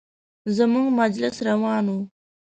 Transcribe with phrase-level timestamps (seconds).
[0.55, 1.97] زموږ مجلس روان و.